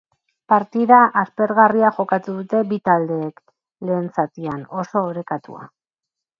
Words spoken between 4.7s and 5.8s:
oso orekatua.